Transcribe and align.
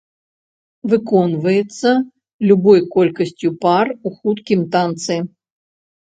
Выконваецца 0.91 1.89
любой 2.51 2.79
колькасцю 2.95 3.49
пар 3.65 3.85
у 4.09 4.13
хуткім 4.15 4.59
танцы. 4.77 5.19